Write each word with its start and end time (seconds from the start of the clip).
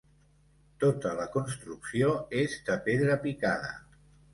Tota 0.83 1.11
la 1.21 1.27
construcció 1.37 2.11
és 2.43 2.59
de 2.71 2.83
pedra 2.91 3.23
picada. 3.27 3.75